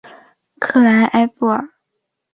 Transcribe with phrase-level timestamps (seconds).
[0.59, 1.63] 克莱埃布尔。